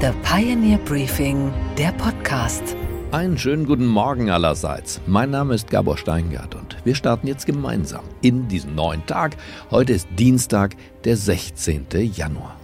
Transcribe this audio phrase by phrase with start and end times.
[0.00, 2.62] The Pioneer Briefing, der Podcast.
[3.10, 5.00] Einen schönen guten Morgen allerseits.
[5.08, 9.36] Mein Name ist Gabor Steingart und wir starten jetzt gemeinsam in diesen neuen Tag.
[9.72, 11.86] Heute ist Dienstag, der 16.
[12.14, 12.57] Januar.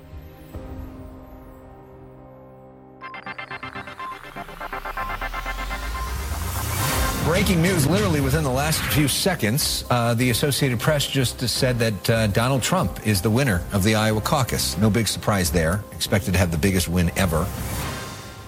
[7.35, 9.85] Breaking news literally within the last few seconds.
[9.91, 13.97] Uh, the Associated Press just said that uh, Donald Trump is the winner of the
[13.97, 14.79] Iowa caucus.
[14.79, 15.83] No big surprise there.
[15.91, 17.45] Expected to have the biggest win ever.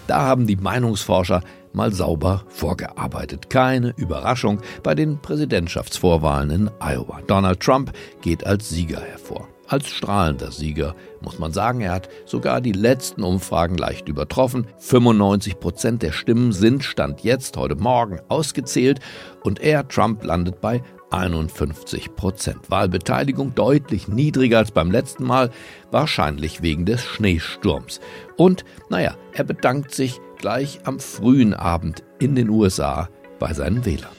[0.06, 3.50] Da haben die Meinungsforscher mal sauber vorgearbeitet.
[3.50, 7.22] Keine Überraschung bei den Präsidentschaftsvorwahlen in Iowa.
[7.27, 11.80] Donald Trump geht als Sieger hervor als strahlender Sieger, muss man sagen.
[11.80, 14.66] Er hat sogar die letzten Umfragen leicht übertroffen.
[14.79, 19.01] 95 Prozent der Stimmen sind Stand jetzt, heute Morgen, ausgezählt
[19.42, 22.70] und er, Trump, landet bei 51 Prozent.
[22.70, 25.51] Wahlbeteiligung deutlich niedriger als beim letzten Mal,
[25.91, 28.01] wahrscheinlich wegen des Schneesturms.
[28.37, 33.08] Und, naja, er bedankt sich gleich am frühen Abend in den USA
[33.39, 34.11] bei seinen Wählern.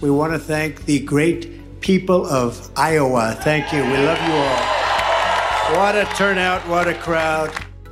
[0.00, 1.48] We want to thank the great
[1.80, 3.34] people of Iowa.
[3.34, 3.80] Thank you.
[3.80, 4.77] We love you all.
[5.70, 7.50] What a turnout, what a crowd.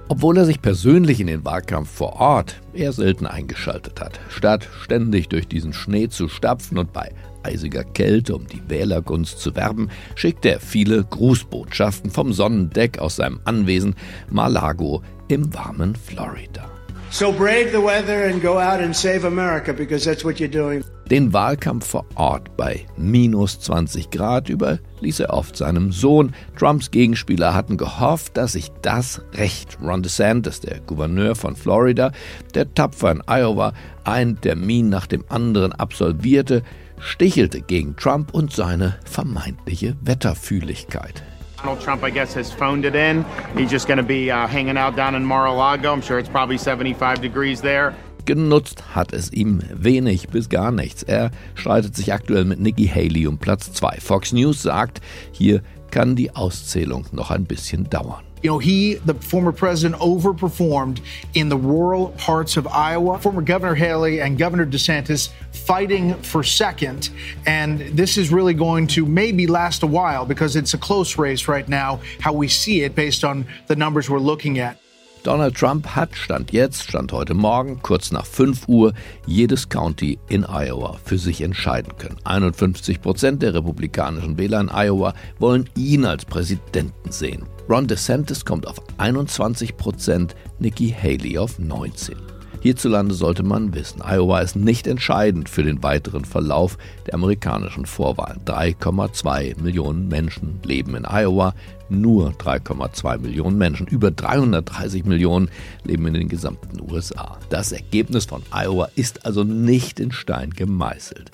[0.08, 4.18] Obwohl er sich persönlich in den Wahlkampf vor Ort eher selten eingeschaltet hat.
[4.30, 9.54] Statt ständig durch diesen Schnee zu stapfen und bei eisiger Kälte um die Wählergunst zu
[9.54, 13.94] werben, schickte er viele Grußbotschaften vom Sonnendeck aus seinem Anwesen
[14.30, 16.70] Malago im warmen Florida.
[17.10, 20.82] So brave the weather and go out and save America because that's what you're doing.
[21.10, 26.34] Den Wahlkampf vor Ort bei minus 20 Grad überließ er oft seinem Sohn.
[26.58, 29.78] Trumps Gegenspieler hatten gehofft, dass sich das Recht.
[29.80, 32.10] Ron DeSantis, der Gouverneur von Florida,
[32.54, 36.64] der tapfer in Iowa einen Termin nach dem anderen absolvierte,
[36.98, 41.22] stichelte gegen Trump und seine vermeintliche Wetterfühligkeit.
[41.62, 43.24] Donald Trump, I guess, has phoned it in.
[43.56, 45.92] He's just going to be uh, hanging out down in Mar-a-Lago.
[45.92, 47.94] I'm sure it's probably 75 degrees there.
[48.26, 51.04] Genutzt hat es ihm wenig bis gar nichts.
[51.04, 53.98] Er streitet sich aktuell mit Nikki Haley um Platz 2.
[54.00, 55.00] Fox News sagt,
[55.30, 58.24] hier kann die Auszählung noch ein bisschen dauern.
[58.42, 61.00] You know, he, the former president, overperformed
[61.34, 63.18] in the rural parts of Iowa.
[63.18, 67.10] Former Governor Haley and Governor DeSantis fighting for second.
[67.46, 71.48] And this is really going to maybe last a while because it's a close race
[71.48, 74.78] right now, how we see it based on the numbers we're looking at.
[75.26, 78.92] Donald Trump hat Stand jetzt, Stand heute Morgen, kurz nach 5 Uhr,
[79.26, 82.16] jedes County in Iowa für sich entscheiden können.
[82.22, 87.42] 51 Prozent der republikanischen Wähler in Iowa wollen ihn als Präsidenten sehen.
[87.68, 92.16] Ron DeSantis kommt auf 21 Prozent, Nikki Haley auf 19.
[92.60, 98.40] Hierzulande sollte man wissen, Iowa ist nicht entscheidend für den weiteren Verlauf der amerikanischen Vorwahlen.
[98.44, 101.54] 3,2 Millionen Menschen leben in Iowa,
[101.88, 103.86] nur 3,2 Millionen Menschen.
[103.86, 105.48] Über 330 Millionen
[105.84, 107.38] leben in den gesamten USA.
[107.50, 111.30] Das Ergebnis von Iowa ist also nicht in Stein gemeißelt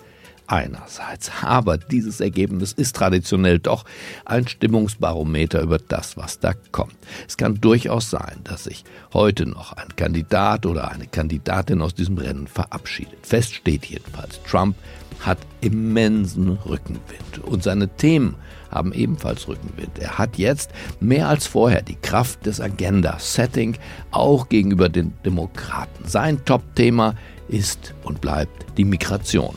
[0.53, 1.31] einerseits.
[1.43, 3.85] Aber dieses Ergebnis ist traditionell doch
[4.25, 6.95] ein Stimmungsbarometer über das, was da kommt.
[7.27, 12.19] Es kann durchaus sein, dass sich heute noch ein Kandidat oder eine Kandidatin aus diesem
[12.19, 13.19] Rennen verabschiedet.
[13.27, 14.77] Fest steht jedenfalls, Trump
[15.21, 18.35] hat immensen Rückenwind und seine Themen
[18.73, 19.99] haben ebenfalls Rückenwind.
[20.01, 23.77] Er hat jetzt mehr als vorher die Kraft des Agenda-Setting
[24.11, 26.07] auch gegenüber den Demokraten.
[26.07, 27.15] Sein Top-Thema
[27.49, 29.57] ist und bleibt die Migration.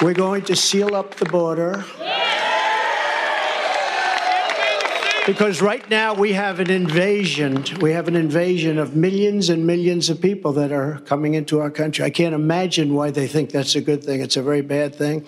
[0.00, 1.84] We're going to seal up the border.
[5.26, 7.64] Because right now we have an invasion.
[7.80, 11.70] We have an invasion of millions and millions of people that are coming into our
[11.70, 12.04] country.
[12.04, 14.20] I can't imagine why they think that's a good thing.
[14.20, 15.24] It's a very bad thing.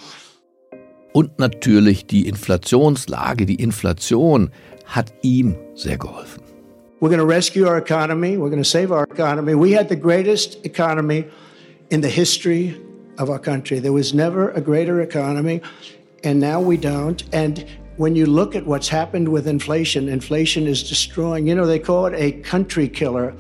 [1.13, 4.51] Und natürlich die Inflationslage, die Inflation
[4.87, 6.43] hat ihm sehr geholfen.
[7.01, 8.37] We're going to rescue our economy.
[8.37, 9.55] We're going to save our economy.
[9.55, 11.25] We had the greatest economy
[11.91, 12.75] in the history
[13.19, 13.81] of our country.
[13.81, 15.61] There was never a greater economy,
[16.25, 17.23] and now we don't.
[17.33, 17.65] And
[17.99, 22.07] when you look at what's happened with inflation, inflation is destroying, you know, they call
[22.07, 23.33] it a country killer.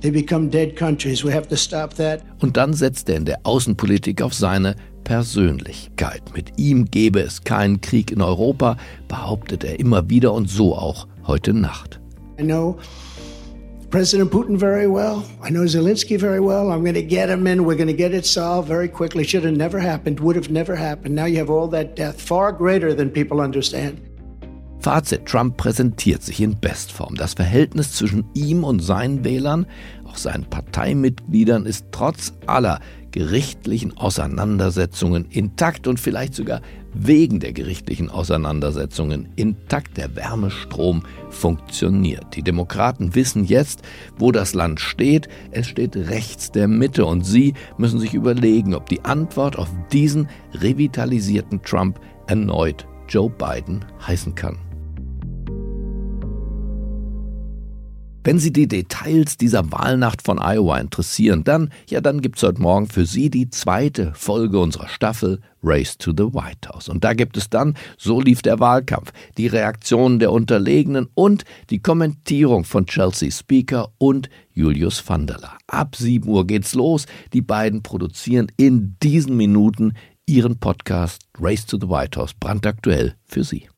[0.00, 1.24] They become dead countries.
[1.24, 2.22] We have to stop that.
[2.40, 4.76] Und dann setzt er in der Außenpolitik auf seine
[5.08, 6.20] Persönlichkeit.
[6.34, 8.76] Mit ihm gäbe es keinen Krieg in Europa,
[9.08, 11.98] behauptet er immer wieder und so auch heute Nacht.
[12.38, 12.76] I know
[13.88, 15.22] President Putin very well.
[15.42, 16.70] I know Zelensky very well.
[16.70, 17.60] I'm going to get him in.
[17.60, 19.24] We're going to get it solved very quickly.
[19.24, 20.20] Should have never happened.
[20.20, 21.14] Would have never happened.
[21.14, 24.02] Now you have all that death, far greater than people understand.
[24.80, 27.14] Fazit, Trump präsentiert sich in Bestform.
[27.16, 29.66] Das Verhältnis zwischen ihm und seinen Wählern,
[30.04, 32.80] auch seinen Parteimitgliedern, ist trotz aller
[33.18, 36.60] gerichtlichen Auseinandersetzungen intakt und vielleicht sogar
[36.94, 39.96] wegen der gerichtlichen Auseinandersetzungen intakt.
[39.96, 42.36] Der Wärmestrom funktioniert.
[42.36, 43.82] Die Demokraten wissen jetzt,
[44.18, 45.28] wo das Land steht.
[45.50, 50.28] Es steht rechts der Mitte und sie müssen sich überlegen, ob die Antwort auf diesen
[50.54, 51.98] revitalisierten Trump
[52.28, 54.67] erneut Joe Biden heißen kann.
[58.28, 62.86] Wenn Sie die Details dieser Wahlnacht von Iowa interessieren, dann, ja, dann gibt's heute Morgen
[62.86, 66.90] für Sie die zweite Folge unserer Staffel Race to the White House.
[66.90, 71.78] Und da gibt es dann, so lief der Wahlkampf, die Reaktionen der Unterlegenen und die
[71.78, 75.58] Kommentierung von Chelsea Speaker und Julius van der Vanderla.
[75.66, 77.06] Ab 7 Uhr geht's los.
[77.32, 79.94] Die beiden produzieren in diesen Minuten
[80.26, 83.70] ihren Podcast Race to the White House brandaktuell für Sie.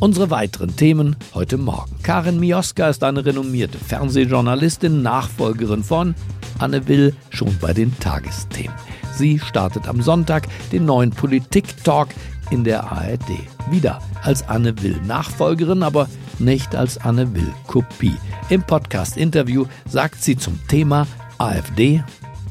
[0.00, 1.94] Unsere weiteren Themen heute Morgen.
[2.02, 6.14] Karin Mioska ist eine renommierte Fernsehjournalistin, Nachfolgerin von
[6.58, 8.74] Anne Will schon bei den Tagesthemen.
[9.14, 12.08] Sie startet am Sonntag den neuen Politik-Talk
[12.50, 13.28] in der ARD.
[13.70, 16.08] Wieder als Anne Will Nachfolgerin, aber
[16.38, 18.16] nicht als Anne Will Kopie.
[18.48, 21.06] Im Podcast-Interview sagt sie zum Thema
[21.36, 22.02] AfD.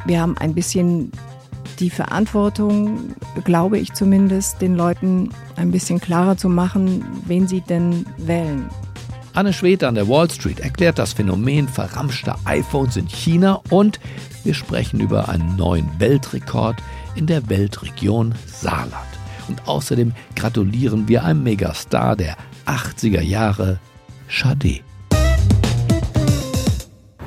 [0.06, 1.12] Wir haben ein bisschen
[1.80, 8.06] die Verantwortung, glaube ich zumindest, den Leuten ein bisschen klarer zu machen, wen sie denn
[8.18, 8.70] wählen.
[9.34, 14.00] Anne Schwede an der Wall Street erklärt das Phänomen verramschter iPhones in China und
[14.44, 16.78] wir sprechen über einen neuen Weltrekord
[17.16, 18.94] in der Weltregion Saarland.
[19.48, 23.80] Und außerdem gratulieren wir einem Megastar der 80er Jahre,
[24.30, 24.82] Sade.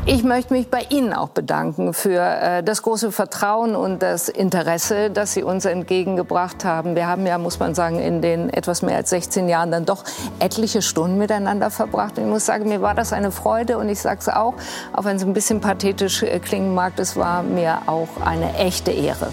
[0.05, 5.11] Ich möchte mich bei Ihnen auch bedanken für äh, das große Vertrauen und das Interesse,
[5.11, 6.97] das Sie uns entgegengebracht haben.
[6.97, 10.03] Wir haben ja, muss man sagen, in den etwas mehr als 16 Jahren dann doch
[10.41, 12.19] etliche Stunden miteinander verbracht.
[12.19, 14.55] Und ich muss sagen, mir war das eine Freude und ich sage es auch,
[14.93, 18.91] auch wenn es ein bisschen pathetisch äh, klingen mag, es war mir auch eine echte
[18.91, 19.29] Ehre.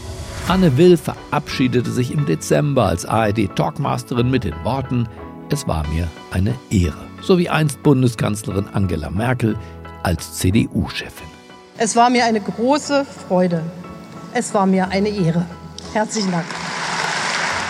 [0.48, 5.10] Anne Will verabschiedete sich im Dezember als ARD-Talkmasterin mit den Worten,
[5.50, 7.10] es war mir eine Ehre.
[7.22, 9.58] So wie einst Bundeskanzlerin Angela Merkel
[10.04, 11.28] als CDU-Chefin.
[11.78, 13.64] Es war mir eine große Freude.
[14.34, 15.46] Es war mir eine Ehre.
[15.94, 16.46] Herzlichen Dank.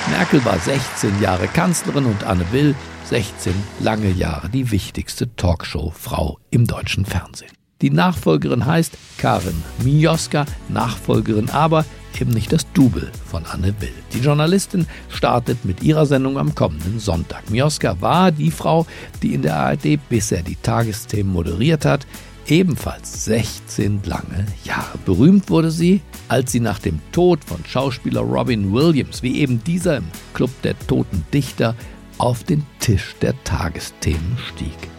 [0.10, 6.66] Merkel war 16 Jahre Kanzlerin und Anne Will 16 lange Jahre die wichtigste Talkshow-Frau im
[6.66, 7.52] deutschen Fernsehen.
[7.81, 11.86] Die Nachfolgerin heißt Karin Mioska, Nachfolgerin aber
[12.21, 13.94] eben nicht das Double von Anne Will.
[14.13, 17.50] Die Journalistin startet mit ihrer Sendung am kommenden Sonntag.
[17.50, 18.86] Mioska war die Frau,
[19.21, 22.06] die in der ARD bisher die Tagesthemen moderiert hat,
[22.48, 24.98] ebenfalls 16 lange Jahre.
[25.06, 29.98] Berühmt wurde sie, als sie nach dem Tod von Schauspieler Robin Williams, wie eben dieser
[29.98, 31.75] im Club der Toten Dichter,
[32.18, 34.99] auf den Tisch der Tagesthemen stieg.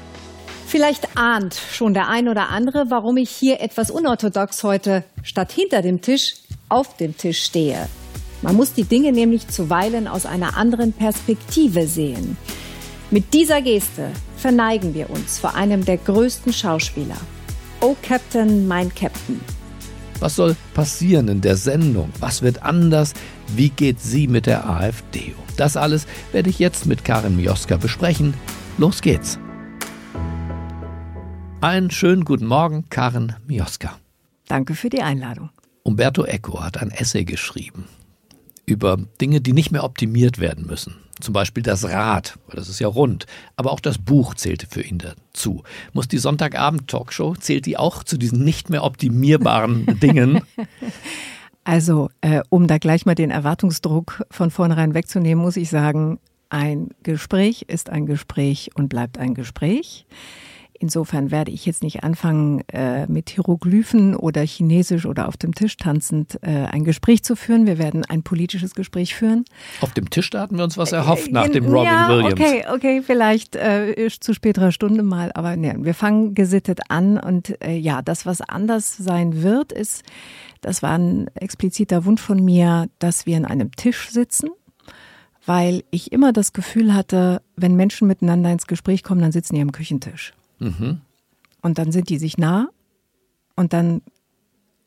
[0.71, 5.83] Vielleicht ahnt schon der ein oder andere, warum ich hier etwas unorthodox heute statt hinter
[5.83, 6.35] dem Tisch
[6.69, 7.89] auf dem Tisch stehe.
[8.41, 12.37] Man muss die Dinge nämlich zuweilen aus einer anderen Perspektive sehen.
[13.11, 17.17] Mit dieser Geste verneigen wir uns vor einem der größten Schauspieler.
[17.81, 19.41] Oh Captain, mein Captain.
[20.21, 22.11] Was soll passieren in der Sendung?
[22.21, 23.15] Was wird anders?
[23.49, 25.43] Wie geht sie mit der AfD um?
[25.57, 28.35] Das alles werde ich jetzt mit Karin Mioska besprechen.
[28.79, 29.37] Los geht's!
[31.63, 33.99] Einen schönen guten Morgen, Karen Mioska.
[34.49, 35.51] Danke für die Einladung.
[35.83, 37.85] Umberto Eco hat ein Essay geschrieben
[38.65, 40.95] über Dinge, die nicht mehr optimiert werden müssen.
[41.21, 43.27] Zum Beispiel das Rad, weil das ist ja rund.
[43.57, 45.63] Aber auch das Buch zählte für ihn dazu.
[45.93, 50.41] Muss die Sonntagabend-Talkshow, zählt die auch zu diesen nicht mehr optimierbaren Dingen?
[51.65, 56.89] Also, äh, um da gleich mal den Erwartungsdruck von vornherein wegzunehmen, muss ich sagen, ein
[57.03, 60.07] Gespräch ist ein Gespräch und bleibt ein Gespräch.
[60.83, 65.77] Insofern werde ich jetzt nicht anfangen, äh, mit Hieroglyphen oder Chinesisch oder auf dem Tisch
[65.77, 67.67] tanzend äh, ein Gespräch zu führen.
[67.67, 69.45] Wir werden ein politisches Gespräch führen.
[69.83, 72.33] Auf dem Tisch, da hatten wir uns was erhofft nach dem Robin ja, Williams.
[72.33, 77.63] Okay, okay, vielleicht äh, zu späterer Stunde mal, aber ne, wir fangen gesittet an und
[77.63, 80.03] äh, ja, das, was anders sein wird, ist,
[80.63, 84.49] das war ein expliziter Wunsch von mir, dass wir an einem Tisch sitzen
[85.47, 89.63] weil ich immer das Gefühl hatte, wenn Menschen miteinander ins Gespräch kommen, dann sitzen die
[89.63, 90.35] am Küchentisch.
[90.61, 91.01] Mhm.
[91.63, 92.69] Und dann sind die sich nah
[93.57, 94.03] und dann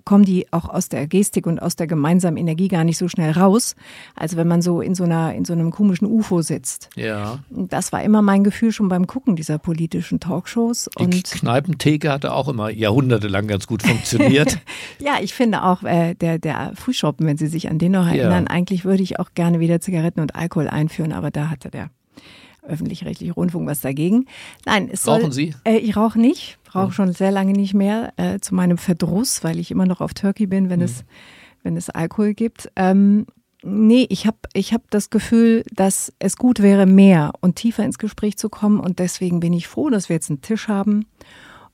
[0.06, 3.32] kommen die auch aus der Gestik und aus der gemeinsamen Energie gar nicht so schnell
[3.32, 3.76] raus,
[4.16, 6.90] als wenn man so in so einer in so einem komischen UFO sitzt.
[6.96, 7.40] Ja.
[7.50, 10.90] Das war immer mein Gefühl schon beim Gucken dieser politischen Talkshows.
[11.00, 14.60] Die und Kneipentheke hatte auch immer jahrhundertelang ganz gut funktioniert.
[15.00, 18.46] ja, ich finde auch äh, der der Frühschoppen, wenn Sie sich an den noch erinnern,
[18.46, 18.50] ja.
[18.50, 21.90] eigentlich würde ich auch gerne wieder Zigaretten und Alkohol einführen, aber da hatte der
[22.68, 24.26] öffentlich-rechtliche Rundfunk was dagegen.
[24.66, 25.56] Nein, es Rauchen soll, Sie?
[25.64, 29.60] Äh, ich rauche nicht, rauche schon sehr lange nicht mehr, äh, zu meinem Verdruss, weil
[29.60, 30.86] ich immer noch auf Turkey bin, wenn, mhm.
[30.86, 31.04] es,
[31.64, 32.70] wenn es Alkohol gibt.
[32.76, 33.26] Ähm,
[33.64, 37.98] nee, ich habe ich hab das Gefühl, dass es gut wäre, mehr und tiefer ins
[37.98, 38.80] Gespräch zu kommen.
[38.80, 41.06] Und deswegen bin ich froh, dass wir jetzt einen Tisch haben.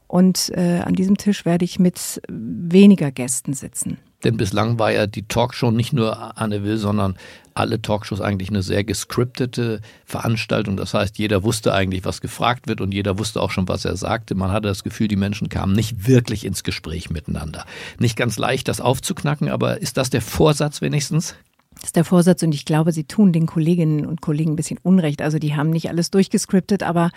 [0.07, 3.99] Und äh, an diesem Tisch werde ich mit weniger Gästen sitzen.
[4.23, 7.15] Denn bislang war ja die Talkshow nicht nur Anne Will, sondern
[7.59, 10.77] alle Talkshows eigentlich eine sehr gescriptete Veranstaltung.
[10.77, 13.97] Das heißt, jeder wusste eigentlich, was gefragt wird und jeder wusste auch schon, was er
[13.97, 14.33] sagte.
[14.33, 17.65] Man hatte das Gefühl, die Menschen kamen nicht wirklich ins Gespräch miteinander.
[17.99, 21.35] Nicht ganz leicht, das aufzuknacken, aber ist das der Vorsatz wenigstens?
[21.81, 24.79] Das ist der Vorsatz und ich glaube, sie tun den Kolleginnen und Kollegen ein bisschen
[24.83, 25.21] Unrecht.
[25.21, 27.09] Also die haben nicht alles durchgescriptet, aber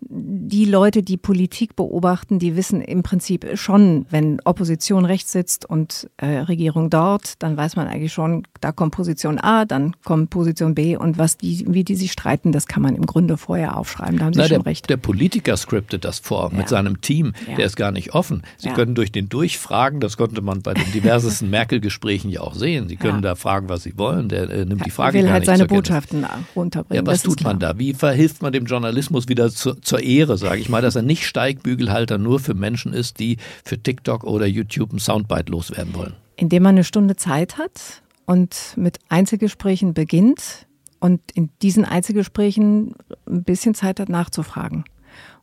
[0.00, 6.10] die Leute, die Politik beobachten, die wissen im Prinzip schon, wenn Opposition rechts sitzt und
[6.18, 10.74] äh, Regierung dort, dann weiß man eigentlich schon, da kommt Position A, dann kommt Position
[10.74, 14.18] B und was die, wie die sich streiten, das kann man im Grunde vorher aufschreiben.
[14.18, 14.90] Da haben Sie Na, schon der, recht.
[14.90, 16.58] Der Politiker scriptet das vor Ja.
[16.58, 17.32] mit seinem Team.
[17.48, 17.56] Ja.
[17.56, 18.42] Der ist gar nicht offen.
[18.58, 18.74] Sie Ja.
[18.74, 22.88] können durch den Durchfragen, das konnte man bei den diversesten Merkel-Gesprächen ja auch sehen.
[22.88, 24.09] Sie können da fragen, was Sie wollen.
[24.16, 25.66] Der äh, nimmt die Er Frage will gar halt seine.
[25.66, 27.04] Botschaften runterbringen.
[27.04, 27.74] Ja, was tut man klar.
[27.74, 27.78] da?
[27.78, 31.26] Wie verhilft man dem Journalismus wieder zu, zur Ehre, sage ich mal, dass er nicht
[31.26, 36.14] Steigbügelhalter nur für Menschen ist, die für TikTok oder YouTube ein Soundbite loswerden wollen?
[36.36, 40.66] Indem man eine Stunde Zeit hat und mit Einzelgesprächen beginnt
[41.00, 42.94] und in diesen Einzelgesprächen
[43.26, 44.84] ein bisschen Zeit hat nachzufragen.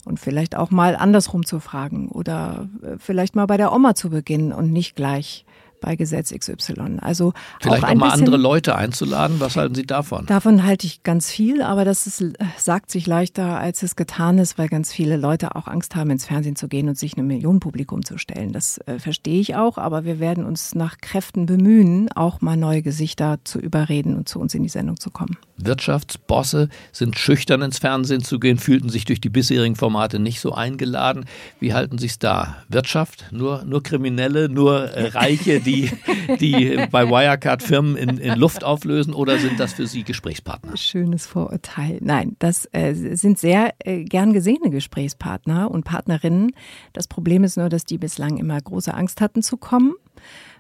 [0.06, 4.10] Und vielleicht auch mal andersrum zu fragen oder äh, vielleicht mal bei der Oma zu
[4.10, 5.46] beginnen und nicht gleich
[5.80, 7.00] bei Gesetz XY.
[7.02, 9.40] Also Vielleicht auch auch, mal andere Leute einzuladen.
[9.40, 10.26] Was halten Sie davon?
[10.26, 12.24] Davon halte ich ganz viel, aber das ist,
[12.58, 16.26] sagt sich leichter, als es getan ist, weil ganz viele Leute auch Angst haben, ins
[16.26, 18.52] Fernsehen zu gehen und sich einem Millionenpublikum zu stellen.
[18.52, 22.82] Das äh, verstehe ich auch, aber wir werden uns nach Kräften bemühen, auch mal neue
[22.82, 25.38] Gesichter zu überreden und zu uns in die Sendung zu kommen.
[25.58, 30.54] Wirtschaftsbosse sind schüchtern ins Fernsehen zu gehen, fühlten sich durch die bisherigen Formate nicht so
[30.54, 31.26] eingeladen.
[31.60, 32.58] Wie halten Sie es da?
[32.70, 33.26] Wirtschaft?
[33.32, 35.92] Nur, nur Kriminelle, nur äh, Reiche, die,
[36.40, 40.78] die bei Wirecard Firmen in, in Luft auflösen oder sind das für Sie Gesprächspartner?
[40.78, 42.00] Schönes Vorurteil.
[42.02, 46.52] Nein, das äh, sind sehr äh, gern gesehene Gesprächspartner und Partnerinnen.
[46.94, 49.94] Das Problem ist nur, dass die bislang immer große Angst hatten zu kommen,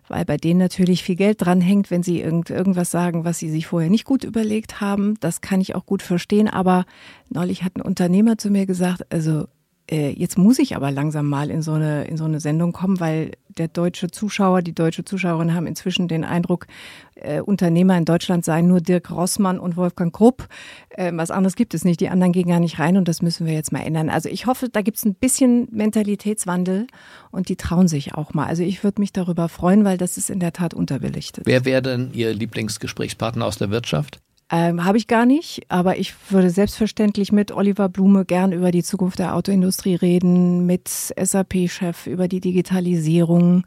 [0.07, 3.67] weil bei denen natürlich viel Geld dranhängt, wenn sie irgend, irgendwas sagen, was sie sich
[3.67, 5.15] vorher nicht gut überlegt haben.
[5.19, 6.47] Das kann ich auch gut verstehen.
[6.47, 6.85] Aber
[7.29, 9.47] neulich hat ein Unternehmer zu mir gesagt, also
[9.89, 12.99] äh, jetzt muss ich aber langsam mal in so eine in so eine Sendung kommen,
[12.99, 16.67] weil der deutsche Zuschauer, die deutsche Zuschauerin haben inzwischen den Eindruck,
[17.15, 20.47] äh, Unternehmer in Deutschland seien nur Dirk Rossmann und Wolfgang Krupp.
[20.89, 21.99] Äh, was anderes gibt es nicht.
[21.99, 24.09] Die anderen gehen gar nicht rein und das müssen wir jetzt mal ändern.
[24.09, 26.87] Also ich hoffe, da gibt es ein bisschen Mentalitätswandel
[27.31, 28.45] und die trauen sich auch mal.
[28.45, 31.45] Also ich würde mich darüber freuen, weil das ist in der Tat unterbelichtet.
[31.45, 34.19] Wer wäre denn Ihr Lieblingsgesprächspartner aus der Wirtschaft?
[34.49, 38.83] Ähm, Habe ich gar nicht, aber ich würde selbstverständlich mit Oliver Blume gern über die
[38.83, 43.65] Zukunft der Autoindustrie reden, mit SAP-Chef über die Digitalisierung,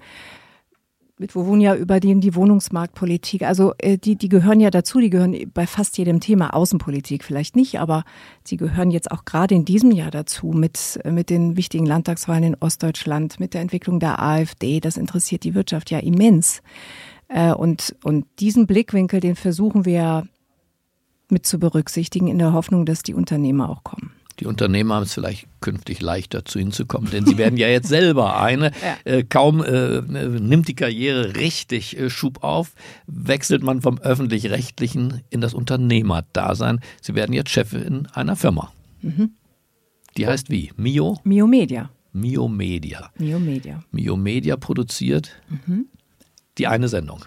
[1.19, 3.43] mit Wovunia über die, die Wohnungsmarktpolitik.
[3.43, 7.57] Also äh, die, die gehören ja dazu, die gehören bei fast jedem Thema, Außenpolitik vielleicht
[7.57, 8.05] nicht, aber
[8.43, 12.57] sie gehören jetzt auch gerade in diesem Jahr dazu mit, mit den wichtigen Landtagswahlen in
[12.59, 14.81] Ostdeutschland, mit der Entwicklung der AfD.
[14.81, 16.63] Das interessiert die Wirtschaft ja immens.
[17.29, 20.27] Äh, und, und diesen Blickwinkel, den versuchen wir
[21.31, 24.13] mit zu berücksichtigen, in der Hoffnung, dass die Unternehmer auch kommen.
[24.39, 27.69] Die Unternehmer haben es vielleicht künftig leichter zu Ihnen zu kommen, denn sie werden ja
[27.69, 28.71] jetzt selber eine.
[28.83, 28.97] Ja.
[29.05, 32.73] Äh, kaum äh, nimmt die Karriere richtig äh, Schub auf,
[33.07, 36.81] wechselt man vom öffentlich-rechtlichen in das Unternehmerdasein.
[37.03, 38.73] Sie werden jetzt Chefin einer Firma.
[39.03, 39.33] Mhm.
[40.17, 40.73] Die heißt wie?
[40.77, 41.19] Mio?
[41.25, 41.91] Mio Media.
[42.13, 43.11] Mio Media.
[43.19, 43.85] Mio Media.
[43.93, 45.87] Mio Media produziert Mhm.
[46.57, 47.25] die eine Sendung.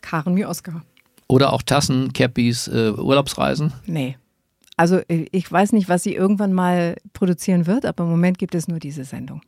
[0.00, 0.82] Karen Mio Oscar.
[1.28, 3.72] Oder auch Tassen, Cappies, äh, Urlaubsreisen?
[3.86, 4.16] Nee.
[4.76, 8.54] Also äh, ich weiß nicht, was sie irgendwann mal produzieren wird, aber im Moment gibt
[8.54, 9.42] es nur diese Sendung.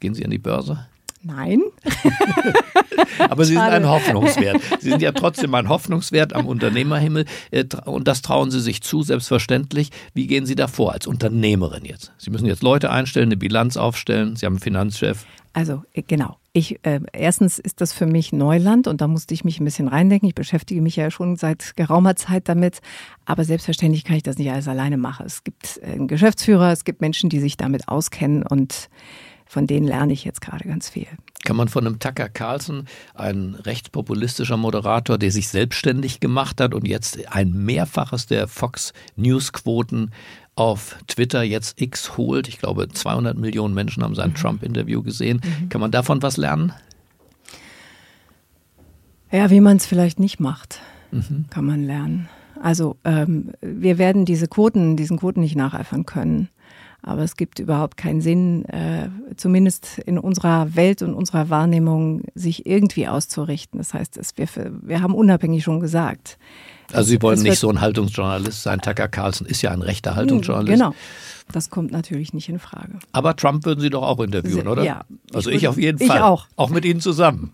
[0.00, 0.86] Gehen Sie an die Börse?
[1.22, 1.62] Nein.
[3.18, 4.60] Aber Sie sind ein Hoffnungswert.
[4.80, 9.02] Sie sind ja trotzdem ein Hoffnungswert am Unternehmerhimmel äh, und das trauen Sie sich zu,
[9.02, 9.90] selbstverständlich.
[10.14, 12.12] Wie gehen Sie da vor als Unternehmerin jetzt?
[12.18, 15.26] Sie müssen jetzt Leute einstellen, eine Bilanz aufstellen, Sie haben einen Finanzchef.
[15.52, 16.36] Also äh, genau.
[16.52, 19.86] Ich, äh, erstens ist das für mich Neuland und da musste ich mich ein bisschen
[19.86, 20.28] reindenken.
[20.28, 22.80] Ich beschäftige mich ja schon seit geraumer Zeit damit,
[23.26, 25.26] aber selbstverständlich kann ich das nicht alles alleine machen.
[25.26, 28.88] Es gibt äh, einen Geschäftsführer, es gibt Menschen, die sich damit auskennen und
[29.48, 31.06] von denen lerne ich jetzt gerade ganz viel.
[31.44, 36.86] Kann man von einem Tucker Carlson, ein rechtspopulistischer Moderator, der sich selbstständig gemacht hat und
[36.86, 40.10] jetzt ein Mehrfaches der Fox News Quoten
[40.54, 42.48] auf Twitter jetzt X holt.
[42.48, 44.34] Ich glaube, 200 Millionen Menschen haben sein mhm.
[44.34, 45.40] Trump-Interview gesehen.
[45.42, 45.68] Mhm.
[45.68, 46.72] Kann man davon was lernen?
[49.30, 51.46] Ja, wie man es vielleicht nicht macht, mhm.
[51.48, 52.28] kann man lernen.
[52.60, 56.48] Also ähm, wir werden diese Quoten, diesen Quoten nicht nacheifern können.
[57.02, 62.66] Aber es gibt überhaupt keinen Sinn, äh, zumindest in unserer Welt und unserer Wahrnehmung, sich
[62.66, 63.78] irgendwie auszurichten.
[63.78, 64.48] Das heißt, es, wir,
[64.82, 66.38] wir haben unabhängig schon gesagt.
[66.92, 68.80] Also Sie wollen nicht so ein Haltungsjournalist sein.
[68.80, 70.80] Tucker Carlson ist ja ein rechter Haltungsjournalist.
[70.80, 70.94] Genau.
[71.52, 72.98] Das kommt natürlich nicht in Frage.
[73.12, 74.82] Aber Trump würden Sie doch auch interviewen, oder?
[74.82, 75.04] Ja.
[75.32, 76.16] Also ich, ich auf jeden Fall.
[76.16, 76.46] Ich auch.
[76.56, 77.52] Auch mit Ihnen zusammen.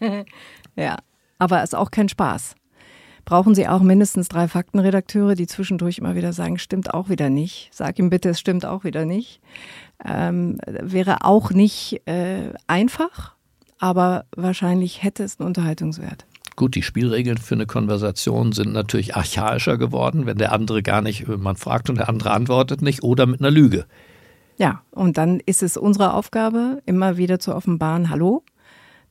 [0.76, 0.96] ja.
[1.38, 2.54] Aber es ist auch kein Spaß
[3.26, 7.68] brauchen Sie auch mindestens drei Faktenredakteure, die zwischendurch immer wieder sagen, stimmt auch wieder nicht.
[7.72, 9.40] Sag ihm bitte, es stimmt auch wieder nicht.
[10.02, 13.34] Ähm, wäre auch nicht äh, einfach,
[13.78, 16.24] aber wahrscheinlich hätte es einen Unterhaltungswert.
[16.54, 21.28] Gut, die Spielregeln für eine Konversation sind natürlich archaischer geworden, wenn der andere gar nicht,
[21.28, 23.84] man fragt und der andere antwortet nicht oder mit einer Lüge.
[24.56, 28.42] Ja, und dann ist es unsere Aufgabe, immer wieder zu offenbaren, hallo,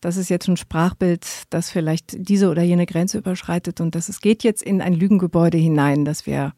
[0.06, 4.22] das ist jetzt ein Sprachbild, das vielleicht diese oder jene Grenze überschreitet und das es
[4.22, 6.54] geht jetzt in ein Lügengebäude hinein, das wir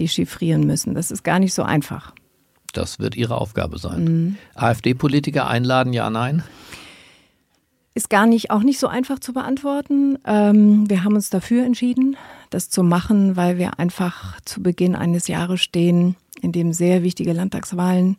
[0.00, 0.96] dechiffrieren müssen.
[0.96, 2.12] Das ist gar nicht so einfach.
[2.72, 4.04] Das wird Ihre Aufgabe sein.
[4.04, 4.36] Mhm.
[4.56, 6.42] AfD-Politiker einladen, ja, nein?
[7.94, 10.18] Ist gar nicht, auch nicht so einfach zu beantworten.
[10.26, 12.16] Ähm, wir haben uns dafür entschieden,
[12.50, 17.32] das zu machen, weil wir einfach zu Beginn eines Jahres stehen, in dem sehr wichtige
[17.32, 18.16] Landtagswahlen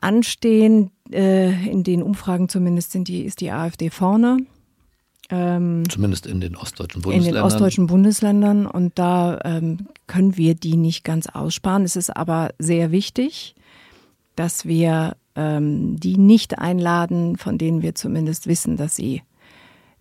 [0.00, 0.92] anstehen.
[1.12, 4.38] Äh, in den Umfragen zumindest sind die, ist die AfD vorne.
[5.30, 7.28] Ähm, Zumindest in den ostdeutschen Bundesländern.
[7.28, 8.66] In den ostdeutschen Bundesländern.
[8.66, 11.84] Und da ähm, können wir die nicht ganz aussparen.
[11.84, 13.54] Es ist aber sehr wichtig,
[14.36, 19.22] dass wir ähm, die nicht einladen, von denen wir zumindest wissen, dass sie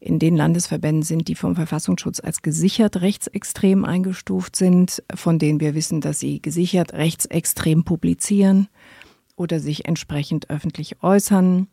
[0.02, 5.76] in den Landesverbänden sind, die vom Verfassungsschutz als gesichert rechtsextrem eingestuft sind, von denen wir
[5.76, 8.68] wissen, dass sie gesichert rechtsextrem publizieren
[9.42, 11.68] oder sich entsprechend öffentlich äußern.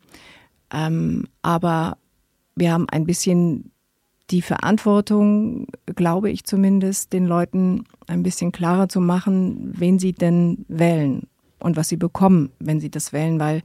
[0.72, 1.98] Ähm, aber
[2.56, 3.70] wir haben ein bisschen
[4.30, 10.64] die Verantwortung, glaube ich zumindest, den Leuten ein bisschen klarer zu machen, wen sie denn
[10.68, 11.28] wählen
[11.60, 13.62] und was sie bekommen, wenn sie das wählen, weil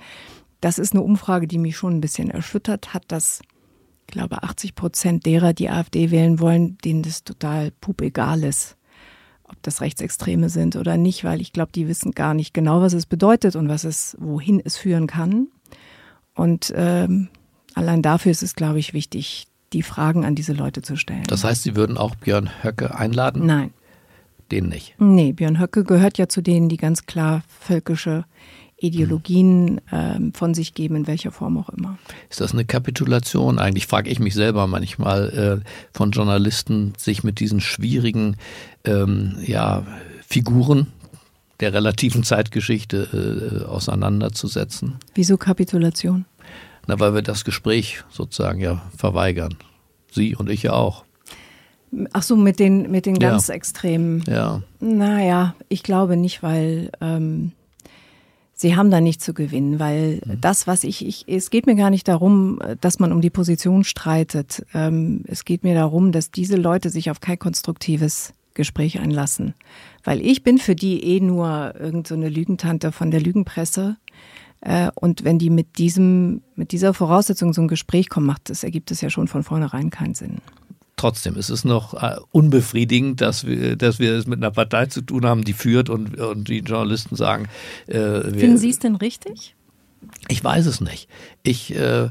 [0.62, 3.42] das ist eine Umfrage, die mich schon ein bisschen erschüttert hat, dass
[4.02, 8.78] ich glaube 80 Prozent derer, die AfD wählen wollen, denen das total pup egal ist
[9.54, 12.94] ob das Rechtsextreme sind oder nicht, weil ich glaube, die wissen gar nicht genau, was
[12.94, 15.48] es bedeutet und was es, wohin es führen kann.
[16.36, 17.30] Und ähm,
[17.74, 21.24] allein dafür ist es, glaube ich, wichtig, die Fragen an diese Leute zu stellen.
[21.28, 23.46] Das heißt, Sie würden auch Björn Höcke einladen?
[23.46, 23.74] Nein.
[24.52, 24.96] Den nicht?
[25.00, 28.26] Nee, Björn Höcke gehört ja zu denen, die ganz klar völkische
[28.84, 31.98] Ideologien äh, von sich geben, in welcher Form auch immer.
[32.30, 33.58] Ist das eine Kapitulation?
[33.58, 38.36] Eigentlich frage ich mich selber manchmal äh, von Journalisten, sich mit diesen schwierigen
[38.84, 39.86] ähm, ja,
[40.28, 40.88] Figuren
[41.60, 44.96] der relativen Zeitgeschichte äh, auseinanderzusetzen.
[45.16, 46.26] Wieso Kapitulation?
[46.88, 49.56] Na, weil wir das Gespräch sozusagen ja verweigern.
[50.12, 51.06] Sie und ich ja auch.
[52.12, 53.54] Ach so, mit den, mit den ganz ja.
[53.54, 54.24] extremen.
[54.28, 54.62] Ja.
[54.80, 57.54] Naja, ich glaube nicht, weil ähm,
[58.64, 60.40] Sie haben da nichts zu gewinnen, weil mhm.
[60.40, 63.84] das, was ich, ich, es geht mir gar nicht darum, dass man um die Position
[63.84, 64.66] streitet.
[64.74, 69.54] Ähm, es geht mir darum, dass diese Leute sich auf kein konstruktives Gespräch einlassen.
[70.06, 73.98] Weil ich bin für die eh nur irgendeine so Lügentante von der Lügenpresse.
[74.62, 78.64] Äh, und wenn die mit diesem, mit dieser Voraussetzung so ein Gespräch kommen, macht das,
[78.64, 80.38] ergibt es ja schon von vornherein keinen Sinn
[81.04, 85.02] trotzdem ist es noch äh, unbefriedigend, dass wir, dass wir es mit einer Partei zu
[85.02, 87.50] tun haben, die führt und, und die Journalisten sagen.
[87.88, 89.54] Äh, Finden Sie es denn richtig?
[90.30, 91.10] Ich weiß es nicht.
[91.44, 92.10] Ich äh,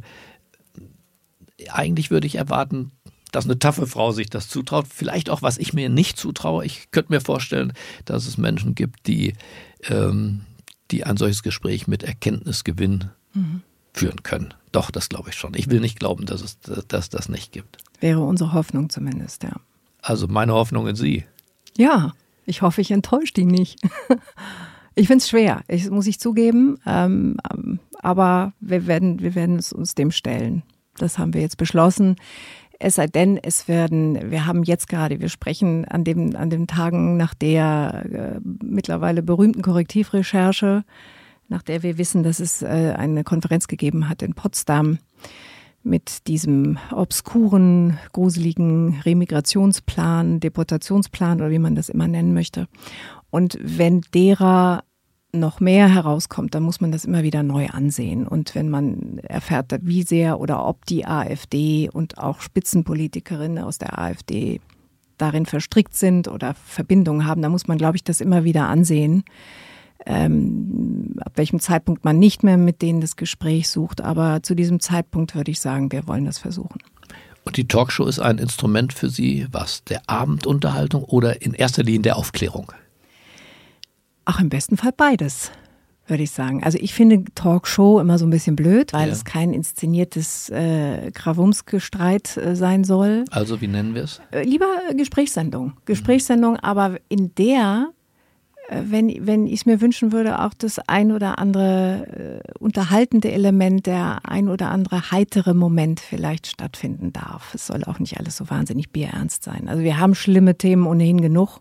[1.71, 2.93] eigentlich würde ich erwarten,
[3.31, 4.87] dass eine taffe Frau sich das zutraut.
[4.93, 6.67] Vielleicht auch, was ich mir nicht zutraue.
[6.67, 7.73] Ich könnte mir vorstellen,
[8.05, 9.33] dass es Menschen gibt, die,
[9.89, 10.43] ähm,
[10.91, 13.63] die ein solches Gespräch mit Erkenntnisgewinn mhm.
[13.95, 14.53] führen können.
[14.71, 15.55] Doch, das glaube ich schon.
[15.55, 17.79] Ich will nicht glauben, dass es dass das nicht gibt.
[18.03, 19.53] Wäre unsere Hoffnung zumindest, ja.
[20.03, 21.25] Also meine Hoffnung in Sie.
[21.77, 22.13] Ja,
[22.45, 23.81] ich hoffe, ich enttäusche die nicht.
[24.97, 26.79] ich finde es schwer, ich, muss ich zugeben.
[26.85, 30.65] Ähm, ähm, aber wir werden, wir werden es uns dem stellen.
[30.97, 32.17] Das haben wir jetzt beschlossen.
[32.81, 36.67] Es sei denn, es werden, wir haben jetzt gerade, wir sprechen an, dem, an den
[36.67, 40.83] Tagen nach der äh, mittlerweile berühmten Korrektivrecherche,
[41.49, 44.99] nach der wir wissen, dass es äh, eine Konferenz gegeben hat in Potsdam
[45.85, 52.69] mit diesem obskuren, gruseligen Remigrationsplan, Deportationsplan oder wie man das immer nennen möchte.
[53.31, 54.85] Und wenn derer
[55.35, 58.29] noch mehr herauskommt, dann muss man das immer wieder neu ansehen.
[58.29, 63.99] Und wenn man erfährt, wie sehr oder ob die AfD und auch Spitzenpolitikerinnen aus der
[63.99, 64.61] AfD
[65.17, 69.25] darin verstrickt sind oder Verbindungen haben, dann muss man, glaube ich, das immer wieder ansehen.
[70.07, 74.01] Ähm, ab welchem Zeitpunkt man nicht mehr mit denen das Gespräch sucht.
[74.01, 76.81] Aber zu diesem Zeitpunkt würde ich sagen, wir wollen das versuchen.
[77.45, 79.83] Und die Talkshow ist ein Instrument für Sie, was?
[79.85, 82.73] Der Abendunterhaltung oder in erster Linie der Aufklärung?
[84.25, 85.51] Ach, im besten Fall beides,
[86.07, 86.63] würde ich sagen.
[86.63, 89.13] Also ich finde Talkshow immer so ein bisschen blöd, weil ja.
[89.13, 93.25] es kein inszeniertes äh, Krawumsgestreit äh, sein soll.
[93.31, 94.21] Also wie nennen wir es?
[94.31, 95.73] Äh, lieber Gesprächssendung.
[95.85, 96.61] Gesprächssendung, mhm.
[96.61, 97.91] aber in der
[98.69, 103.87] wenn, wenn ich es mir wünschen würde, auch das ein oder andere äh, unterhaltende Element,
[103.87, 107.55] der ein oder andere heitere Moment vielleicht stattfinden darf.
[107.55, 109.69] Es soll auch nicht alles so wahnsinnig bierernst sein.
[109.69, 111.61] Also wir haben schlimme Themen ohnehin genug.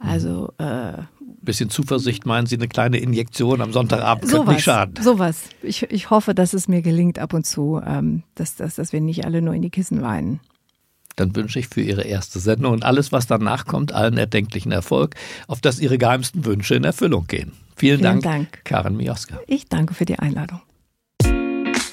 [0.00, 0.92] Also äh,
[1.40, 5.02] bisschen Zuversicht, meinen Sie, eine kleine Injektion am Sonntagabend könnte nicht schaden.
[5.02, 5.44] Sowas.
[5.62, 9.00] Ich, ich hoffe, dass es mir gelingt ab und zu, ähm, dass, dass, dass wir
[9.00, 10.40] nicht alle nur in die Kissen weinen.
[11.18, 15.16] Dann wünsche ich für Ihre erste Sendung und alles, was danach kommt, allen erdenklichen Erfolg,
[15.48, 17.52] auf dass Ihre geheimsten Wünsche in Erfüllung gehen.
[17.76, 19.38] Vielen, Vielen Dank, Dank, Karen Mioska.
[19.46, 20.60] Ich danke für die Einladung.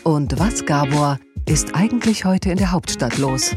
[0.03, 3.55] Und was, Gabor, ist eigentlich heute in der Hauptstadt los?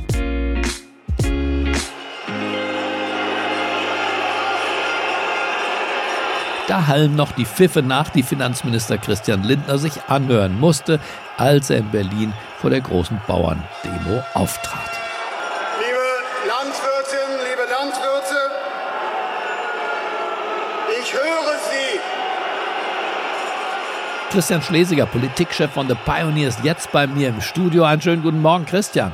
[6.66, 11.00] Da hallen noch die Pfiffe nach, die Finanzminister Christian Lindner sich anhören musste,
[11.36, 14.87] als er in Berlin vor der großen Bauerndemo auftrat.
[16.68, 18.36] Liebe Landwirtinnen, liebe Landwirte,
[21.00, 21.98] ich höre Sie.
[24.30, 27.84] Christian Schlesiger, Politikchef von The Pioneers, jetzt bei mir im Studio.
[27.84, 29.12] Einen schönen guten Morgen, Christian.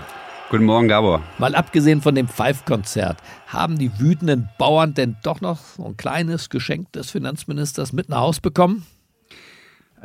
[0.51, 1.23] Guten Morgen, Gabor.
[1.39, 6.51] Mal abgesehen von dem Pfeifkonzert, haben die wütenden Bauern denn doch noch so ein kleines
[6.51, 8.85] Geschenk des Finanzministers mit nach Haus bekommen?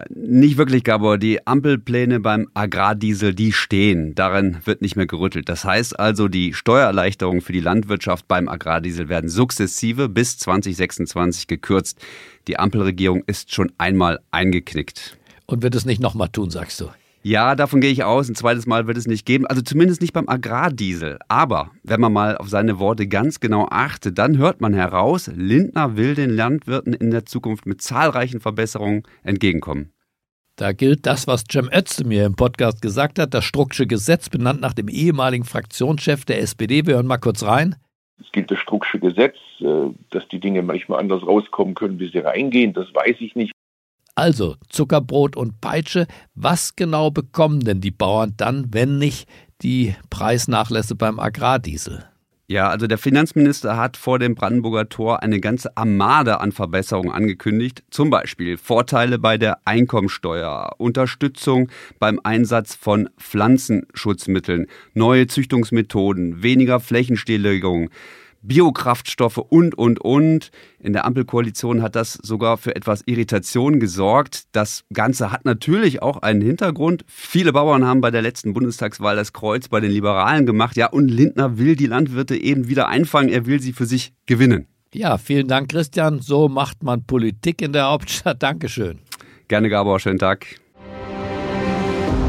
[0.09, 1.17] Nicht wirklich, Gabor.
[1.17, 4.15] Die Ampelpläne beim Agrardiesel, die stehen.
[4.15, 5.49] Daran wird nicht mehr gerüttelt.
[5.49, 11.99] Das heißt also, die Steuererleichterungen für die Landwirtschaft beim Agrardiesel werden sukzessive bis 2026 gekürzt.
[12.47, 15.17] Die Ampelregierung ist schon einmal eingeknickt.
[15.45, 16.89] Und wird es nicht nochmal tun, sagst du?
[17.21, 18.29] Ja, davon gehe ich aus.
[18.29, 19.45] Ein zweites Mal wird es nicht geben.
[19.45, 21.19] Also zumindest nicht beim Agrardiesel.
[21.27, 25.97] Aber wenn man mal auf seine Worte ganz genau achtet, dann hört man heraus, Lindner
[25.97, 29.91] will den Landwirten in der Zukunft mit zahlreichen Verbesserungen entgegenkommen.
[30.55, 34.73] Da gilt das, was Cem Özdemir im Podcast gesagt hat, das Strucksche Gesetz, benannt nach
[34.73, 36.85] dem ehemaligen Fraktionschef der SPD.
[36.85, 37.75] Wir hören mal kurz rein.
[38.19, 39.65] Es gilt das Strucksche Gesetz, äh,
[40.09, 42.73] dass die Dinge manchmal anders rauskommen können, wie sie reingehen.
[42.73, 43.53] Das weiß ich nicht.
[44.19, 46.05] Also Zuckerbrot und Peitsche,
[46.35, 49.29] was genau bekommen denn die Bauern dann, wenn nicht
[49.61, 52.03] die Preisnachlässe beim Agrardiesel?
[52.47, 57.83] Ja, also der Finanzminister hat vor dem Brandenburger Tor eine ganze Armada an Verbesserungen angekündigt.
[57.91, 67.89] Zum Beispiel Vorteile bei der Einkommensteuer, Unterstützung beim Einsatz von Pflanzenschutzmitteln, neue Züchtungsmethoden, weniger Flächenstilllegung,
[68.41, 70.51] Biokraftstoffe und, und, und.
[70.79, 74.43] In der Ampelkoalition hat das sogar für etwas Irritation gesorgt.
[74.51, 77.03] Das Ganze hat natürlich auch einen Hintergrund.
[77.07, 80.77] Viele Bauern haben bei der letzten Bundestagswahl das Kreuz bei den Liberalen gemacht.
[80.77, 83.29] Ja, und Lindner will die Landwirte eben wieder einfangen.
[83.29, 84.67] Er will sie für sich gewinnen.
[84.93, 86.19] Ja, vielen Dank, Christian.
[86.19, 88.41] So macht man Politik in der Hauptstadt.
[88.43, 88.99] Dankeschön.
[89.47, 89.99] Gerne, Gabor.
[89.99, 90.45] Schönen Tag.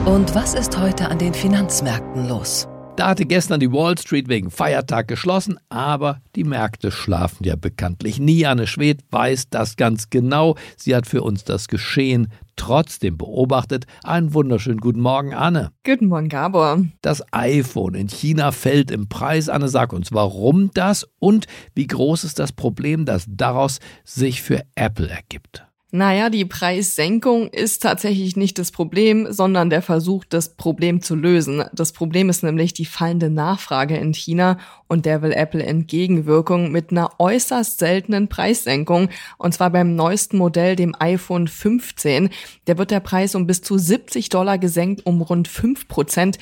[0.05, 2.67] Und was ist heute an den Finanzmärkten los?
[3.01, 8.21] Da hatte gestern die Wall Street wegen Feiertag geschlossen, aber die Märkte schlafen ja bekanntlich
[8.21, 8.45] nie.
[8.45, 10.57] Anne Schwed weiß das ganz genau.
[10.77, 13.87] Sie hat für uns das Geschehen trotzdem beobachtet.
[14.05, 15.71] Einen wunderschönen guten Morgen, Anne.
[15.83, 16.85] Guten Morgen, Gabor.
[17.01, 19.49] Das iPhone in China fällt im Preis.
[19.49, 24.61] Anne, sag uns, warum das und wie groß ist das Problem, das daraus sich für
[24.75, 25.65] Apple ergibt?
[25.93, 31.65] Naja, die Preissenkung ist tatsächlich nicht das Problem, sondern der Versuch, das Problem zu lösen.
[31.73, 36.93] Das Problem ist nämlich die fallende Nachfrage in China und der will Apple Entgegenwirkung mit
[36.93, 42.31] einer äußerst seltenen Preissenkung und zwar beim neuesten Modell, dem iPhone 15.
[42.69, 46.39] Der wird der Preis um bis zu 70 Dollar gesenkt, um rund 5 Prozent.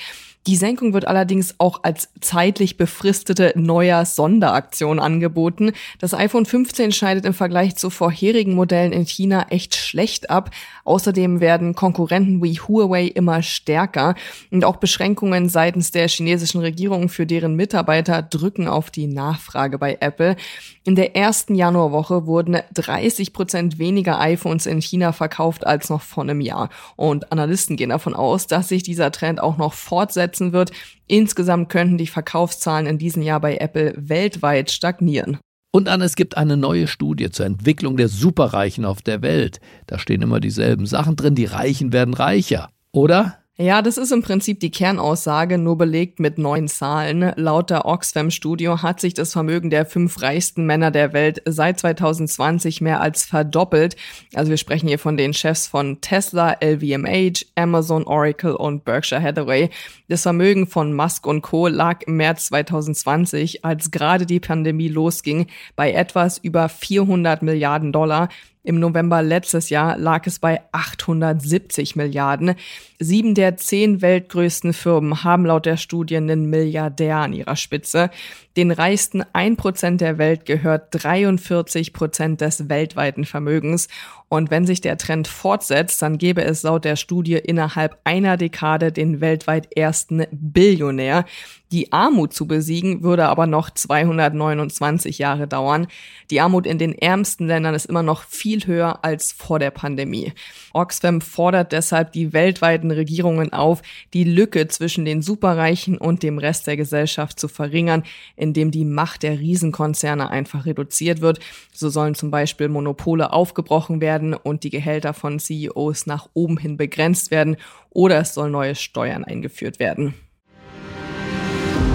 [0.46, 5.72] Die Senkung wird allerdings auch als zeitlich befristete Neujahrs-Sonderaktion angeboten.
[5.98, 10.50] Das iPhone 15 schneidet im Vergleich zu vorherigen Modellen in China echt schlecht ab.
[10.84, 14.14] Außerdem werden Konkurrenten wie Huawei immer stärker
[14.50, 19.98] und auch Beschränkungen seitens der chinesischen Regierung für deren Mitarbeiter drücken auf die Nachfrage bei
[20.00, 20.36] Apple.
[20.84, 26.22] In der ersten Januarwoche wurden 30 Prozent weniger iPhones in China verkauft als noch vor
[26.22, 26.70] einem Jahr.
[26.96, 30.70] Und Analysten gehen davon aus, dass sich dieser Trend auch noch fortsetzt umsetzen wird.
[31.06, 35.38] Insgesamt könnten die Verkaufszahlen in diesem Jahr bei Apple weltweit stagnieren.
[35.70, 39.60] Und an, es gibt eine neue Studie zur Entwicklung der Superreichen auf der Welt.
[39.86, 43.37] Da stehen immer dieselben Sachen drin, die Reichen werden reicher, oder?
[43.60, 47.32] Ja, das ist im Prinzip die Kernaussage, nur belegt mit neuen Zahlen.
[47.34, 52.80] Laut der Oxfam-Studio hat sich das Vermögen der fünf reichsten Männer der Welt seit 2020
[52.82, 53.96] mehr als verdoppelt.
[54.32, 59.70] Also wir sprechen hier von den Chefs von Tesla, LVMH, Amazon, Oracle und Berkshire Hathaway.
[60.06, 61.66] Das Vermögen von Musk und Co.
[61.66, 68.28] lag im März 2020, als gerade die Pandemie losging, bei etwas über 400 Milliarden Dollar.
[68.68, 72.54] Im November letztes Jahr lag es bei 870 Milliarden.
[72.98, 78.10] Sieben der zehn weltgrößten Firmen haben laut der Studie einen Milliardär an ihrer Spitze.
[78.58, 83.88] Den reichsten 1% der Welt gehört 43 Prozent des weltweiten Vermögens.
[84.28, 88.92] Und wenn sich der Trend fortsetzt, dann gäbe es laut der Studie innerhalb einer Dekade
[88.92, 91.24] den weltweit ersten Billionär.
[91.70, 95.86] Die Armut zu besiegen würde aber noch 229 Jahre dauern.
[96.30, 100.32] Die Armut in den ärmsten Ländern ist immer noch viel höher als vor der Pandemie.
[100.72, 103.82] Oxfam fordert deshalb die weltweiten Regierungen auf,
[104.14, 108.02] die Lücke zwischen den Superreichen und dem Rest der Gesellschaft zu verringern,
[108.34, 111.38] indem die Macht der Riesenkonzerne einfach reduziert wird.
[111.74, 116.78] So sollen zum Beispiel Monopole aufgebrochen werden und die Gehälter von CEOs nach oben hin
[116.78, 117.58] begrenzt werden
[117.90, 120.14] oder es sollen neue Steuern eingeführt werden.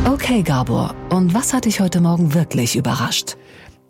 [0.05, 3.37] Okay, Gabor, und was hat dich heute Morgen wirklich überrascht?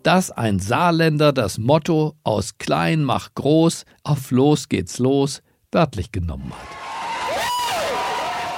[0.04, 6.52] Dass ein Saarländer das Motto aus klein mach groß, auf los geht's los, wörtlich genommen
[6.52, 6.68] hat.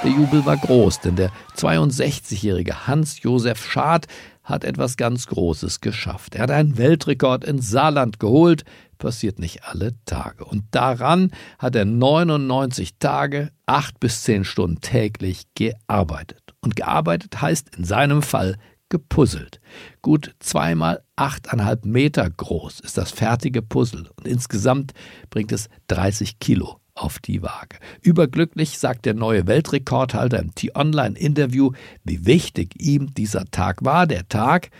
[0.04, 4.06] Der Jubel war groß, denn der 62-jährige Hans-Josef Schad
[4.44, 6.34] hat etwas ganz Großes geschafft.
[6.34, 8.64] Er hat einen Weltrekord ins Saarland geholt,
[8.98, 10.44] passiert nicht alle Tage.
[10.44, 16.45] Und daran hat er 99 Tage, acht bis zehn Stunden täglich gearbeitet.
[16.66, 18.56] Und gearbeitet heißt in seinem Fall
[18.88, 19.60] gepuzzelt.
[20.02, 24.92] Gut zweimal achteinhalb Meter groß ist das fertige Puzzle und insgesamt
[25.30, 27.76] bringt es 30 Kilo auf die Waage.
[28.02, 31.70] Überglücklich sagt der neue Weltrekordhalter im T-Online-Interview,
[32.02, 34.70] wie wichtig ihm dieser Tag war, der Tag,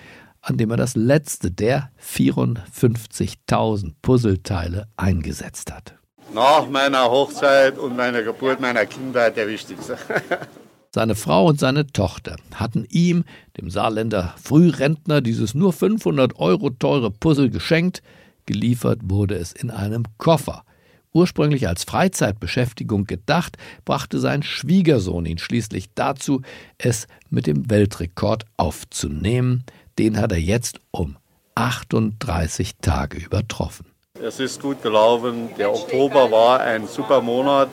[0.41, 5.95] an dem er das letzte der 54.000 Puzzleteile eingesetzt hat.
[6.35, 9.97] Nach meiner Hochzeit und meiner Geburt meiner Kinder der wichtigste.
[10.97, 13.25] Seine Frau und seine Tochter hatten ihm,
[13.61, 18.03] dem Saarländer Frührentner, dieses nur 500 Euro teure Puzzle geschenkt.
[18.47, 20.65] Geliefert wurde es in einem Koffer.
[21.13, 26.41] Ursprünglich als Freizeitbeschäftigung gedacht, brachte sein Schwiegersohn ihn schließlich dazu,
[26.79, 29.65] es mit dem Weltrekord aufzunehmen.
[29.99, 31.19] Den hat er jetzt um
[31.57, 33.85] 38 Tage übertroffen.
[34.15, 35.51] Es ist gut gelaufen.
[35.59, 37.69] Der Oktober war ein super Monat.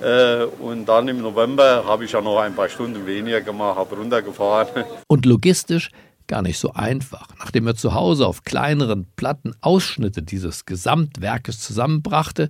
[0.00, 3.96] Äh, und dann im November habe ich ja noch ein paar Stunden weniger gemacht, habe
[3.96, 4.84] runtergefahren.
[5.08, 5.90] Und logistisch
[6.26, 7.28] gar nicht so einfach.
[7.38, 12.48] Nachdem er zu Hause auf kleineren Platten Ausschnitte dieses Gesamtwerkes zusammenbrachte,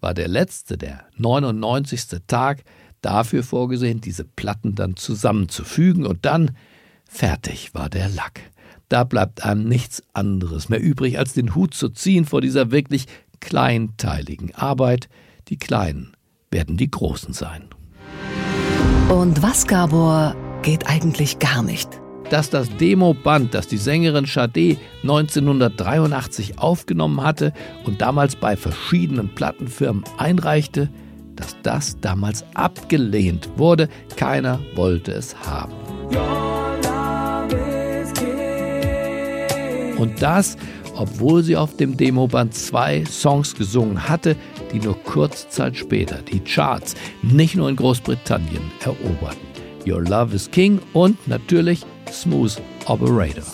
[0.00, 2.20] war der letzte, der 99.
[2.26, 2.62] Tag
[3.02, 6.52] dafür vorgesehen, diese Platten dann zusammenzufügen und dann
[7.04, 8.40] fertig war der Lack.
[8.88, 13.06] Da bleibt einem nichts anderes mehr übrig, als den Hut zu ziehen vor dieser wirklich
[13.40, 15.08] kleinteiligen Arbeit.
[15.48, 16.12] Die Kleinen
[16.50, 17.64] werden die Großen sein.
[19.08, 21.88] Und was, Gabor, geht eigentlich gar nicht?
[22.30, 30.04] Dass das Demoband, das die Sängerin Sade 1983 aufgenommen hatte und damals bei verschiedenen Plattenfirmen
[30.18, 30.90] einreichte,
[31.36, 33.88] dass das damals abgelehnt wurde.
[34.16, 35.72] Keiner wollte es haben.
[39.96, 40.56] Und das,
[40.96, 44.36] obwohl sie auf dem Demoband zwei Songs gesungen hatte,
[44.72, 49.48] die nur kurze Zeit später die Charts nicht nur in Großbritannien eroberten.
[49.86, 53.44] Your Love is King und natürlich Smooth Operator.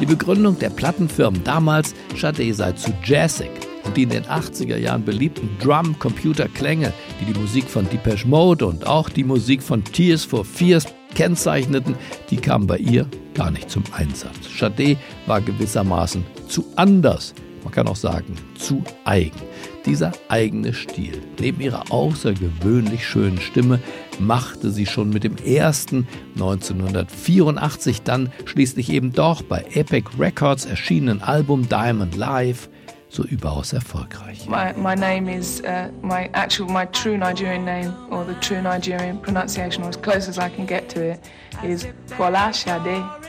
[0.00, 3.50] Die Begründung der Plattenfirmen damals, Sade sei zu jazzig
[3.84, 8.86] und die in den 80er Jahren beliebten Drum-Computer-Klänge, die die Musik von Depeche Mode und
[8.86, 11.94] auch die Musik von Tears for Fears kennzeichneten,
[12.30, 14.48] die kamen bei ihr gar nicht zum Einsatz.
[14.58, 19.40] Sade war gewissermaßen zu anders, man kann auch sagen zu eigen.
[19.86, 23.80] Dieser eigene Stil, neben ihrer außergewöhnlich schönen Stimme,
[24.18, 31.22] machte sie schon mit dem ersten 1984 dann schließlich eben doch bei Epic Records erschienenen
[31.22, 32.68] Album Diamond Live
[33.14, 34.48] so überaus erfolgreich.
[34.48, 39.20] My, my name is uh, my actual my true Nigerian name or the true Nigerian
[39.20, 41.20] pronunciation or as close as I can get to it
[41.62, 43.23] is Fola Shade.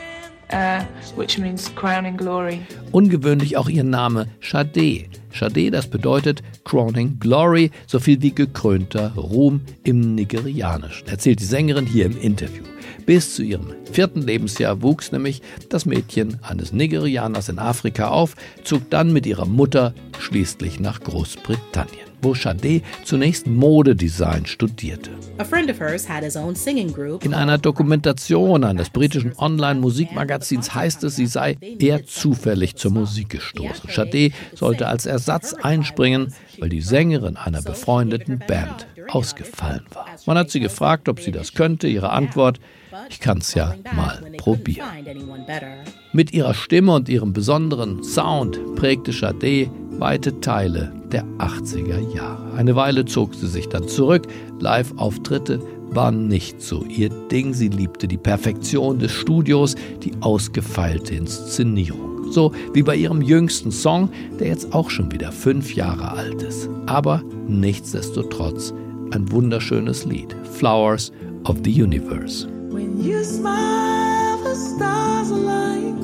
[0.56, 0.82] Uh,
[1.18, 2.62] which means crowning glory.
[2.94, 5.04] Ungewöhnlich auch ihr Name Sade.
[5.38, 11.86] Sade, das bedeutet Crowning Glory, so viel wie gekrönter Ruhm im Nigerianischen, erzählt die Sängerin
[11.86, 12.64] hier im Interview.
[13.06, 18.90] Bis zu ihrem vierten Lebensjahr wuchs nämlich das Mädchen eines Nigerianers in Afrika auf, zog
[18.90, 25.12] dann mit ihrer Mutter schließlich nach Großbritannien wo Sade zunächst Modedesign studierte.
[27.22, 33.90] In einer Dokumentation eines britischen Online-Musikmagazins heißt es, sie sei eher zufällig zur Musik gestoßen.
[33.90, 40.08] Sade sollte als Ersatz einspringen, weil die Sängerin einer befreundeten Band ausgefallen war.
[40.26, 41.88] Man hat sie gefragt, ob sie das könnte.
[41.88, 42.60] Ihre Antwort,
[43.10, 44.88] ich kann es ja mal probieren.
[46.14, 52.54] Mit ihrer Stimme und ihrem besonderen Sound prägte Sade weite Teile der 80er Jahre.
[52.54, 54.28] Eine Weile zog sie sich dann zurück.
[54.60, 55.60] Live-Auftritte
[55.92, 57.54] waren nicht so ihr Ding.
[57.54, 62.32] Sie liebte die Perfektion des Studios, die ausgefeilte Inszenierung.
[62.32, 66.70] So wie bei ihrem jüngsten Song, der jetzt auch schon wieder fünf Jahre alt ist.
[66.86, 68.74] Aber nichtsdestotrotz
[69.12, 70.36] ein wunderschönes Lied.
[70.54, 71.12] Flowers
[71.46, 72.48] of the Universe.
[72.72, 75.95] When you smile, the stars align.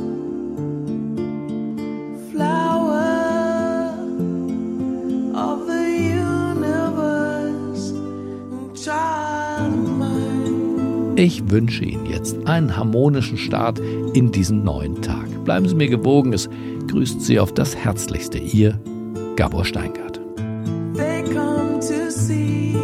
[11.22, 13.78] Ich wünsche Ihnen jetzt einen harmonischen Start
[14.16, 15.28] in diesen neuen Tag.
[15.46, 16.50] Bleiben Sie mir gewogen, es
[16.88, 18.40] grüßt Sie auf das Herzlichste.
[18.40, 18.80] Ihr
[19.36, 20.20] Gabor Steingart.
[20.96, 22.76] They come to see.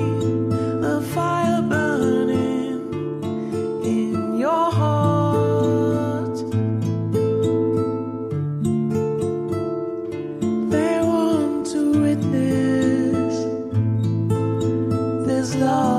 [15.60, 15.97] love.